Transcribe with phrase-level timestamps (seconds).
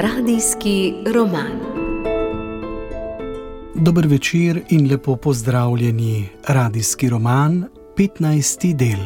[0.00, 1.58] Radijski roman.
[3.74, 6.28] Dober večer in lepo pozdravljeni.
[6.48, 7.64] Radijski roman,
[7.96, 8.74] 15.
[8.74, 8.98] del.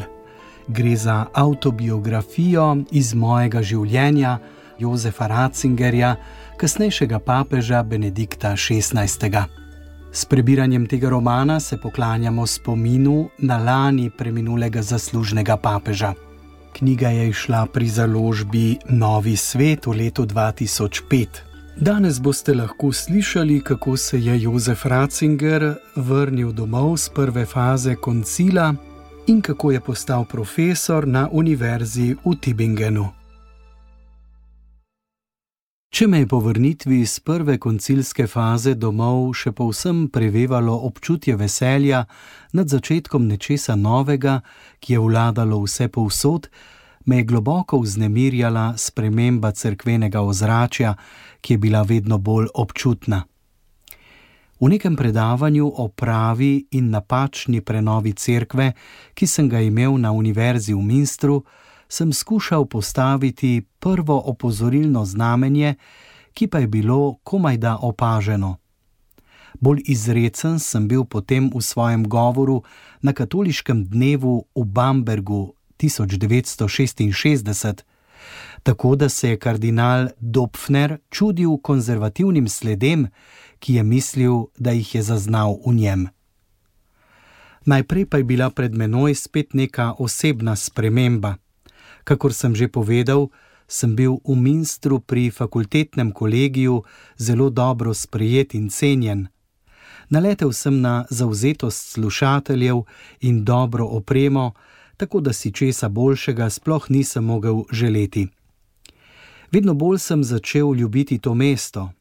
[0.67, 4.37] Gre za avtobiografijo iz mojega življenja
[4.79, 6.15] Jozefa Ratzingerja,
[6.57, 9.45] kasnejšega papeža Benedikta XVI.
[10.11, 16.13] S prebiranjem tega romana se poklanjamo spominu na lani preminulega zaslužnega papeža.
[16.73, 21.27] Knjiga je išla pri založbi Novi svet v letu 2005.
[21.77, 28.73] Danes boste lahko slišali, kako se je Jozef Ratzinger vrnil domov z prve faze koncila
[29.27, 33.22] in kako je postal profesor na univerzi v Tübingenu.
[35.93, 41.99] Če me je po vrnitvi iz prve koncilske faze domov še povsem prevevalo občutje veselja
[42.57, 44.39] nad začetkom nečesa novega,
[44.81, 46.49] ki je vladalo vse povsod,
[47.05, 50.95] me je globoko vznemirjala sprememba cerkvenega ozračja,
[51.45, 53.21] ki je bila vedno bolj občutna.
[54.57, 58.71] V nekem predavanju o pravi in napačni prenovi cerkve,
[59.13, 61.43] ki sem ga imel na univerzi v Minstru,
[61.89, 65.75] sem skušal postaviti prvo opozorilno znamenje,
[66.33, 68.57] ki pa je bilo komaj da opaženo.
[69.59, 72.63] Bolj izrecen sem bil potem v svojem govoru
[73.01, 77.83] na katoliškem dnevu v Bambergu 1966,
[78.63, 83.07] tako da se je kardinal Dopfner čudil konzervativnim sledem,
[83.59, 86.07] ki je mislil, da jih je zaznal v njem.
[87.65, 91.35] Najprej pa je bila pred menoj spet neka osebna sprememba.
[92.03, 93.29] Kakor sem že povedal,
[93.67, 96.83] sem bil v Minstru pri fakultetnem kolegiju
[97.17, 99.27] zelo dobro sprejet in cenjen.
[100.09, 102.83] Naletel sem na zauzetost slušateljev
[103.21, 104.51] in dobro opremo,
[104.97, 108.27] tako da si česa boljšega sploh nisem mogel želeti.
[109.51, 111.91] Vedno bolj sem začel ljubiti to mesto,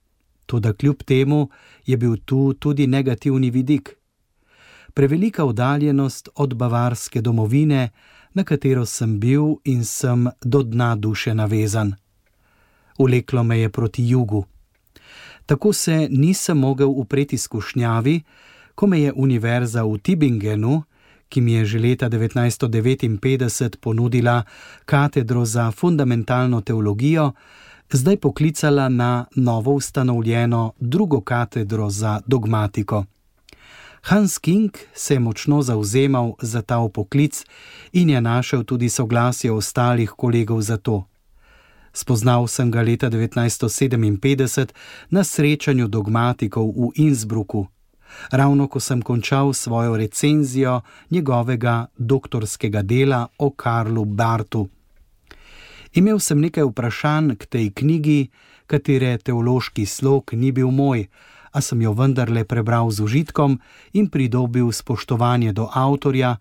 [0.47, 1.49] tudi kljub temu
[1.87, 3.97] je bil tu tudi negativni vidik.
[4.95, 7.91] Prevelika oddaljenost od bavarske domovine,
[8.35, 11.95] na katero sem bil in sem do dna duše navezan.
[12.99, 14.45] Uleklo me je proti jugu.
[15.47, 18.21] Tako se nisem mogel upreti skušnjavi,
[18.75, 20.83] ko me je univerza v Tübingenu,
[21.29, 24.43] ki mi je že leta 1959 ponudila
[24.85, 27.33] katedro za fundamentalno teologijo,
[27.93, 33.05] zdaj poklicala na novo ustanovljeno drugo katedro za dogmatiko.
[34.03, 37.45] Hans King se je močno zauzemal za ta poklic
[37.93, 41.07] in je našel tudi soglasje ostalih kolegov za to.
[41.93, 44.73] Spoznal sem ga leta 1957
[45.11, 47.67] na srečanju dogmatikov v Innsbrucku,
[48.31, 50.81] ravno ko sem končal svojo recenzijo
[51.11, 54.69] njegovega doktorskega dela o Karlu Bartu.
[55.93, 58.31] Imel sem nekaj vprašanj k tej knjigi,
[58.67, 61.07] katere teološki slog ni bil moj,
[61.53, 63.61] a sem jo vendarle prebral z užitkom
[63.93, 66.37] in pridobil spoštovanje do avtorja,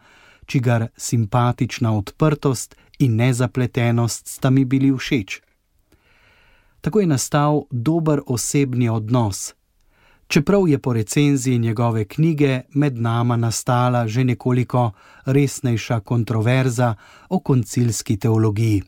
[0.46, 5.42] čigar simpatična odprtost in nezapletenost sta mi bili všeč.
[6.82, 9.54] Tako je nastal dober osebni odnos.
[10.28, 14.92] Čeprav je po recenziji njegove knjige med nama nastala že nekoliko
[15.26, 16.96] resnejša kontroverza
[17.30, 18.84] o koncilski teologiji.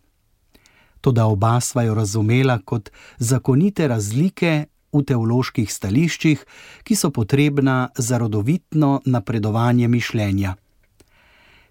[1.01, 6.45] Toda oba sva jo razumela kot zakonite razlike v teoloških stališčih,
[6.83, 10.55] ki so potrebna za rodovitno napredovanje mišljenja.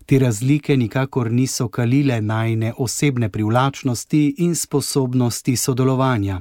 [0.07, 6.41] Te razlike nikakor niso kalile najne osebne privlačnosti in sposobnosti sodelovanja.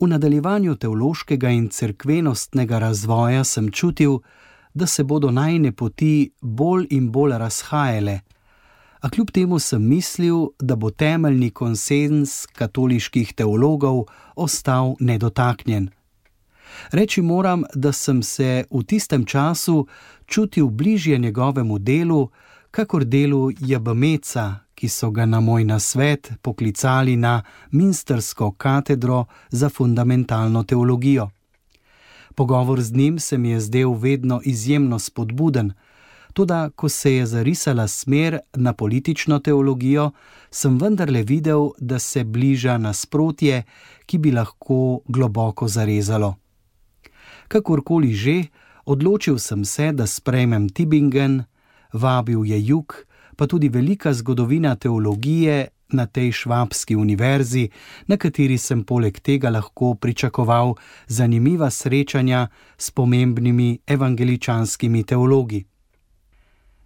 [0.00, 4.18] V nadaljevanju teološkega in cerkvenostnega razvoja sem čutil,
[4.74, 8.20] da se bodo najne poti bolj in bolj razhajale,
[9.06, 14.00] a kljub temu sem mislil, da bo temeljni konsens katoliških teologov
[14.34, 15.90] ostal nedotaknjen.
[16.90, 19.86] Reči moram, da sem se v tistem času
[20.26, 22.30] čutil bližje njegovemu delu,
[22.70, 30.62] kakor delu Jabameca, ki so ga na moj nasvet poklicali na Minstersko katedro za fundamentalno
[30.62, 31.30] teologijo.
[32.34, 35.72] Pogovor z njim se mi je zdel vedno izjemno spodbuden,
[36.36, 40.10] Tudi, ko se je zarisala smer na politično teologijo,
[40.50, 43.62] sem vendarle videl, da se bliža nasprotje,
[44.06, 46.34] ki bi lahko globoko zarezalo.
[47.48, 48.34] Kakorkoli že,
[48.84, 51.44] odločil sem se, da sprejmem Tübingen,
[51.92, 52.92] vabil je jug,
[53.36, 57.70] pa tudi velika zgodovina teologije na tej švabski univerzi,
[58.06, 60.74] na kateri sem poleg tega lahko pričakoval
[61.06, 62.48] zanimiva srečanja
[62.78, 65.64] s pomembnimi evangeličanskimi teologi.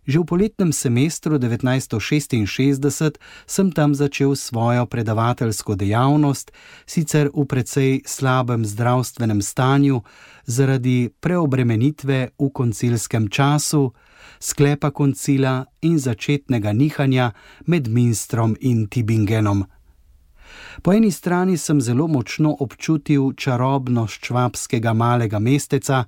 [0.06, 6.52] Že v poletnem semestru 1966 sem tam začel svojo predavateljsko dejavnost,
[6.88, 10.00] sicer v precej slabem zdravstvenem stanju,
[10.48, 13.92] zaradi preobremenitve v koncilskem času,
[14.40, 17.32] sklepa koncila in začetnega nihanja
[17.66, 19.68] med Minstrom in Tibingenom.
[20.82, 26.04] Po eni strani sem zelo močno občutil čarobnost švabskega malega mesteca,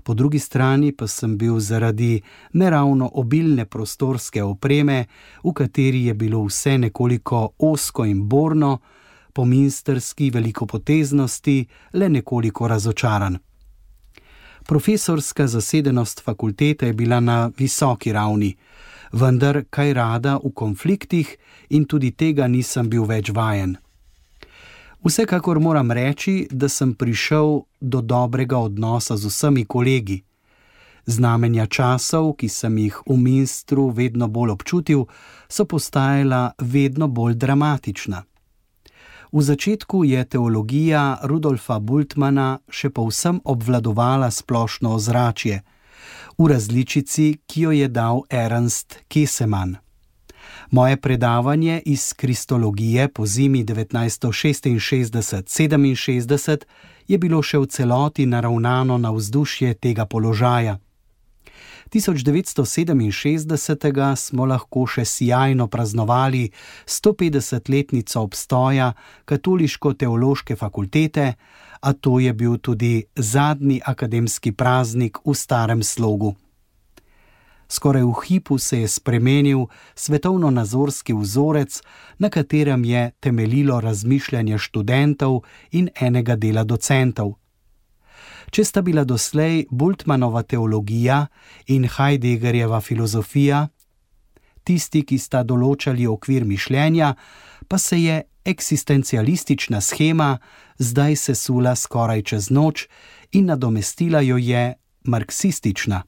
[0.00, 5.06] po drugi strani pa sem bil zaradi neravno obilne prostorske opreme,
[5.44, 8.78] v kateri je bilo vse nekoliko osko in borno,
[9.32, 13.38] po minsterski velikopoteznosti le nekoliko razočaran.
[14.66, 18.56] Profesorska zasedenost fakultete je bila na visoki ravni,
[19.12, 21.36] vendar kaj rada v konfliktih
[21.68, 23.76] in tudi tega nisem bil več vajen.
[25.04, 30.24] Vsekakor moram reči, da sem prišel do dobrega odnosa z vsemi kolegi.
[31.06, 35.06] Znamenja časov, ki sem jih v Minstru vedno bolj občutil,
[35.48, 38.22] so postajala vedno bolj dramatična.
[39.32, 45.62] V začetku je teologija Rudolfa Bultmana še povsem obvladovala splošno ozračje,
[46.38, 49.78] v različici, ki jo je dal Ernst Keseman.
[50.70, 56.56] Moje predavanje iz kristologije po zimi 1966-67
[57.08, 60.78] je bilo še v celoti naravnano na vzdušje tega položaja.
[61.90, 66.50] 1967 smo lahko še sjajno praznovali
[66.86, 68.92] 150-letnico obstoja
[69.24, 71.34] Katoliško-teološke fakultete,
[71.80, 76.36] a to je bil tudi zadnji akademski praznik v starem slogu
[77.70, 81.82] skoraj v hipu se je spremenil svetovno-nazorski vzorec,
[82.18, 85.40] na katerem je temeljilo razmišljanje študentov
[85.70, 87.36] in enega dela docentov.
[88.50, 91.26] Če sta bila doslej Bultmanova teologija
[91.66, 93.68] in Heideggerjeva filozofija,
[94.64, 97.14] tisti, ki sta določali okvir mišljenja,
[97.68, 100.38] pa se je eksistencialistična schema
[100.78, 102.88] zdaj sesula skoraj čez noč
[103.32, 104.74] in nadomestila jo je
[105.04, 106.02] marksistična.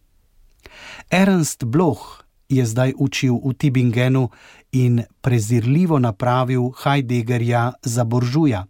[1.10, 4.28] Ernst Bloch je zdaj učil v Tibingenu
[4.72, 8.66] in prezirljivo napravil Heideggerja za boržuja.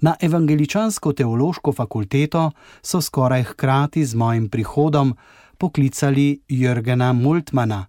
[0.00, 2.50] Na evangeličansko teološko fakulteto
[2.82, 5.16] so skoraj hkrati z mojim prihodom
[5.58, 7.86] poklicali Jürgena Multmana,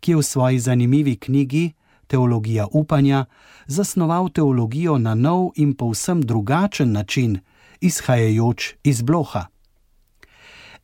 [0.00, 1.72] ki je v svoji zanimivi knjigi
[2.08, 3.24] Teologija upanja
[3.66, 7.38] zasnoval teologijo na nov in povsem drugačen način,
[7.80, 9.46] izhajajoč iz Bloha.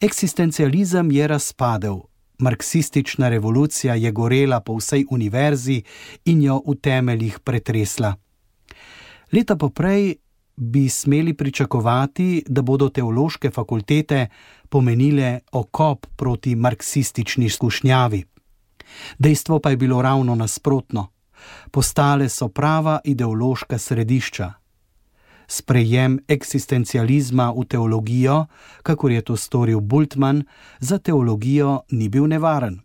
[0.01, 2.01] Eksistencializem je razpadel,
[2.39, 5.83] marksistična revolucija je gorela po vsej univerzi
[6.25, 8.15] in jo v temeljih pretresla.
[9.33, 10.17] Leta poprej
[10.57, 14.27] bi smeli pričakovati, da bodo teološke fakultete
[14.69, 18.25] pomenile okop proti marksistični skušnjavi.
[19.19, 21.09] Dejstvo pa je bilo ravno nasprotno.
[21.71, 24.53] Postale so prava ideološka središča
[25.47, 28.47] sprejem eksistencializma v teologijo,
[28.83, 30.45] kakor je to storil Bultmann,
[30.81, 32.81] za teologijo ni bil nevaren.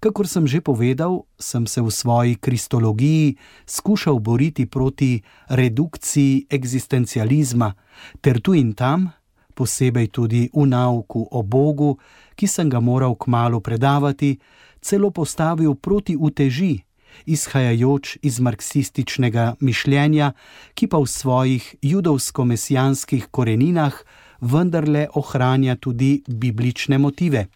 [0.00, 3.36] Kakor sem že povedal, sem se v svoji kristologiji
[3.66, 7.72] skušal boriti proti redukciji eksistencializma,
[8.20, 9.12] ter tu in tam,
[9.54, 11.96] posebej tudi v nauku o Bogu,
[12.36, 14.36] ki sem ga moral kmalo predavati,
[14.80, 16.89] celo postavil proti uteži
[17.26, 20.32] izhajajoč iz marksističnega mišljenja,
[20.74, 23.94] ki pa v svojih judovsko-mesijanskih koreninah
[24.40, 27.46] vendarle ohranja tudi biblične motive.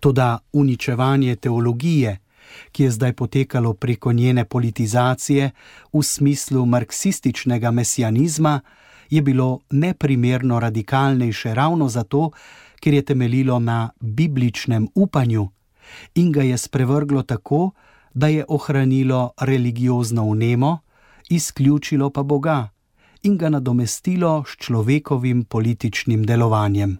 [0.00, 2.18] Toda uničevanje teologije,
[2.72, 5.50] ki je zdaj potekalo preko njene politizacije
[5.92, 8.60] v smislu marksističnega mesijanizma,
[9.10, 12.30] je bilo neprimerno radikalnejše ravno zato,
[12.80, 15.48] ker je temeljilo na bibličnem upanju
[16.14, 17.70] in ga je sprevrglo tako,
[18.14, 20.78] da je ohranilo religiozno vnemo,
[21.30, 22.68] izključilo pa Boga
[23.22, 26.98] in ga nadomestilo s človekovim političnim delovanjem.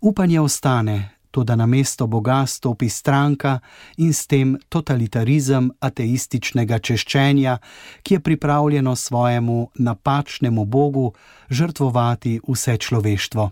[0.00, 3.60] Upanje ostane, to da na mesto Boga stopi stranka
[3.96, 7.58] in s tem totalitarizem ateističnega češčenja,
[8.02, 11.12] ki je pripravljeno svojemu napačnemu Bogu
[11.50, 13.50] žrtvovati vse človeštvo.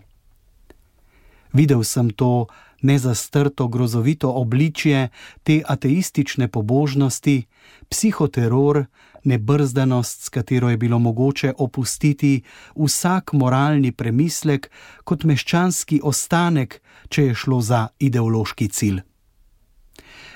[1.53, 2.47] Videl sem to,
[2.81, 5.09] nezastrto grozovito obličje
[5.43, 7.45] te ateistične pobožnosti,
[7.89, 8.85] psihoteror,
[9.23, 12.41] nebrzdanost, s katero je bilo mogoče opustiti
[12.75, 14.71] vsak moralni premislek
[15.03, 19.01] kot meščanski ostanek, če je šlo za ideološki cilj.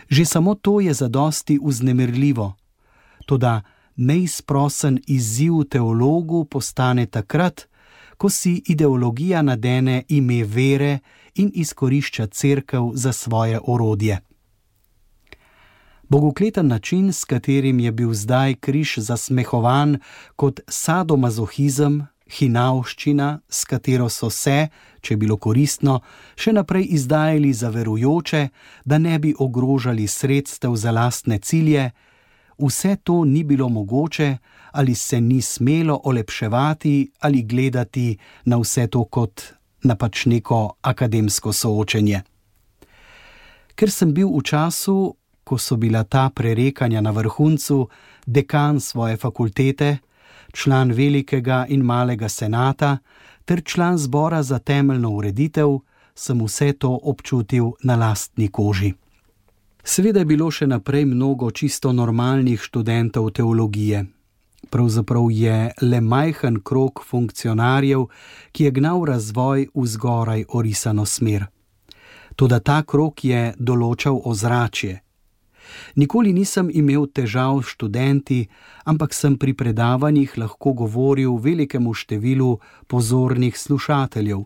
[0.09, 2.53] Že samo to je zadosti vznemirljivo,
[3.25, 3.61] toda
[3.95, 7.67] neizprosen izziv teologu postane takrat,
[8.17, 10.99] ko si ideologija nadene ime vere
[11.35, 14.19] in izkorišča crkv za svoje orodje.
[16.09, 19.99] Bogokleten način, s katerim je bil zdaj križ zasmehovan
[20.35, 24.67] kot sadomazohizem, hinavščina, s katero so se,
[25.01, 25.99] če bilo koristno,
[26.35, 28.47] še naprej izdajali za verujoče,
[28.85, 31.91] da ne bi ogrožali sredstev za lastne cilje,
[32.57, 34.37] vse to ni bilo mogoče,
[34.71, 41.53] ali se ni smelo olepševati ali gledati na vse to kot na pač neko akademsko
[41.53, 42.21] soočenje.
[43.75, 47.87] Ker sem bil v času, ko so bila ta prerekanja na vrhuncu,
[48.25, 49.97] dekan svoje fakultete,
[50.53, 52.97] član velikega in malega senata
[53.45, 55.79] ter član zbora za temeljno ureditev,
[56.15, 58.93] sem vse to občutil na lastni koži.
[59.83, 64.05] Seveda je bilo še naprej mnogo čisto normalnih študentov teologije.
[64.69, 68.05] Pravzaprav je le majhen krok funkcionarjev,
[68.51, 71.45] ki je gnal razvoj v zgoraj orisano smer.
[72.35, 75.01] Toda ta krok je določal ozračje.
[75.95, 78.47] Nikoli nisem imel težav s študenti,
[78.85, 84.43] ampak sem pri predavanjih lahko govoril velikemu številu pozornih slušateljev,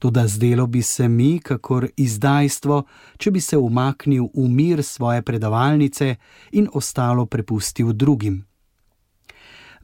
[0.00, 2.84] Toda zdelo bi se mi, kakor izdajstvo,
[3.18, 6.14] če bi se umaknil v mir svoje predavalnice
[6.52, 8.49] in ostalo prepustil drugim.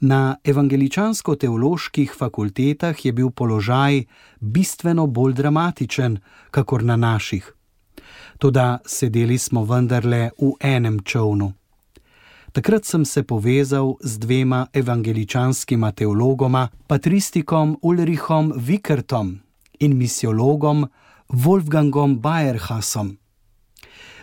[0.00, 4.04] Na evangeličansko-teoloških fakultetah je bil položaj
[4.40, 6.18] bistveno bolj dramatičen,
[6.50, 7.54] kakor na naših.
[8.38, 11.52] Toda sedeli smo vendarle v enem čovnu.
[12.52, 19.38] Takrat sem se povezal z dvema evangeličanskima teologoma, patristikom Ulrichom Vikertom
[19.80, 20.86] in misiologom
[21.28, 23.16] Wolfgangom Bayerhasom.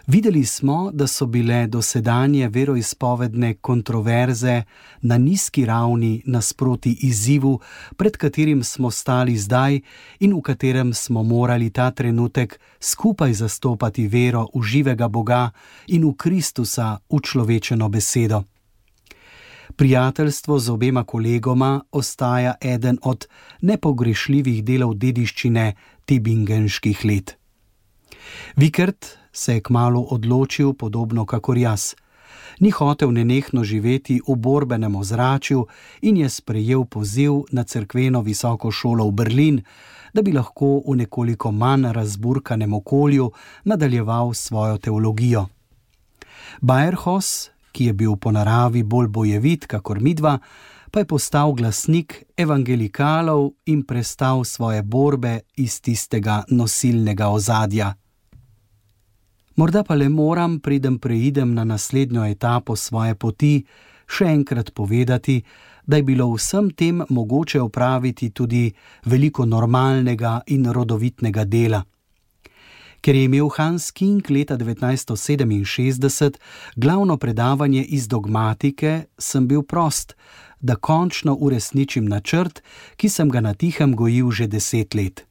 [0.07, 4.63] Videli smo, da so bile dosedanje veroizpovedne kontroverze
[5.01, 7.59] na nizki ravni nasproti izzivu,
[7.97, 9.79] pred katerim smo stali zdaj
[10.19, 15.51] in v katerem smo morali ta trenutek skupaj zastopati vero v živega Boga
[15.87, 18.43] in v Kristusa, v človečeno besedo.
[19.75, 23.27] Prijateljstvo z obema kolegoma ostaja eden od
[23.61, 25.73] nepogrešljivih delov dediščine
[26.05, 27.37] tibingenških let.
[28.55, 31.93] Vikert se je kmalo odločil, podobno kot jaz.
[32.59, 35.67] Ni hotel nenehno živeti v borbenem ozračju
[36.01, 39.61] in je sprejel poziv na cerkveno visoko šolo v Berlin,
[40.13, 43.31] da bi lahko v nekoliko manj razburkanem okolju
[43.63, 45.47] nadaljeval svojo teologijo.
[46.61, 50.37] Bayerhos ki je bil po naravi bolj bojevit, kakor midva,
[50.91, 57.93] pa je postal glasnik evangelikalov in prestal svoje borbe iz tistega nosilnega ozadja.
[59.55, 63.65] Morda pa le moram, preden preidem na naslednjo etapo svoje poti,
[64.09, 65.43] še enkrat povedati,
[65.85, 68.71] da je bilo vsem tem mogoče opraviti tudi
[69.05, 71.83] veliko normalnega in rodovitnega dela.
[73.03, 76.39] Ker je imel Hans King leta 1967
[76.75, 80.15] glavno predavanje iz dogmatike, sem bil prost,
[80.61, 82.63] da končno uresničim načrt,
[82.95, 85.27] ki sem ga na tihem gojil že deset let.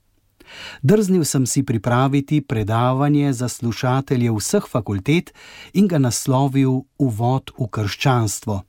[0.82, 5.34] Drznil sem si pripraviti predavanje za slušatelje vseh fakultet
[5.72, 8.62] in ga naslovil Uvod v krščanstvo.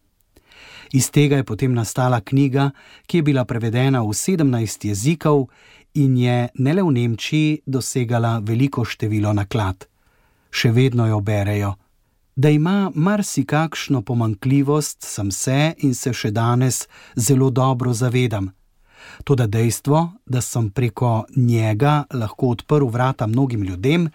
[0.93, 2.71] Iz tega je potem nastala knjiga,
[3.07, 5.47] ki je bila prevedena v 17 jezikov
[5.93, 9.87] in je ne le v Nemčiji dosegala veliko število naklad.
[10.53, 11.73] Še vedno jo berejo.
[12.35, 18.51] Da ima marsikakšno pomankljivost, sem se in se še danes zelo dobro zavedam.
[19.24, 24.10] Toda dejstvo, da sem preko njega lahko odprl vrata mnogim ljudem,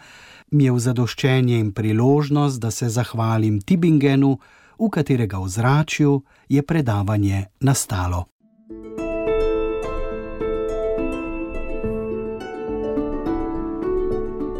[0.50, 4.38] mi je v zadoščenje in priložnost, da se zahvalim Tibingenu,
[4.78, 8.24] v katerega ozračju je predavanje nastalo.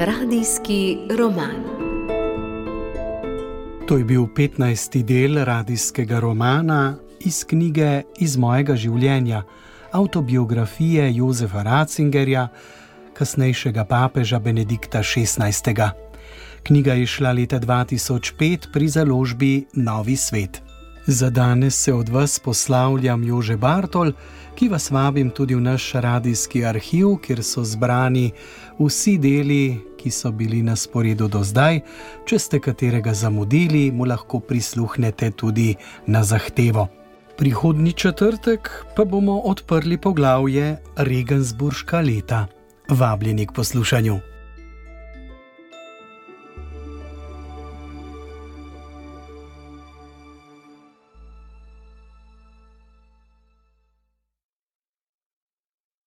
[0.01, 1.79] Radijski roman.
[3.89, 5.03] To je bil 15.
[5.03, 9.43] del radijskega romana iz knjige Iz mojega življenja,
[9.93, 12.49] autobiografije Jozefa Ratzingerja,
[13.15, 15.91] kasnejšega papeža Benedikta XVI.
[16.63, 20.63] Knjiga je šla leta 2005 pri založbi Novi svet.
[21.07, 24.13] Za danes se od vas poslavljam Jože Bartol,
[24.55, 28.33] ki vas vabim tudi v naš radijski arhiv, kjer so zbrani
[28.79, 31.81] vsi deli, ki so bili na sporedu do zdaj.
[32.27, 35.77] Če ste katerega zamudili, mu lahko prisluhnete tudi
[36.07, 36.98] na zahtevo.
[37.39, 42.47] Prihodni četrtek pa bomo odprli poglavje Regensburška leta.
[42.89, 44.19] Vabljeni k poslušanju.